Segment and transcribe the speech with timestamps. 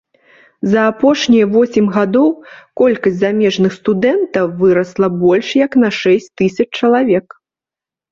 [0.71, 2.29] За апошнія восем гадоў
[2.81, 7.27] колькасць замежных студэнтаў вырасла больш як на шэсць тысяч чалавек.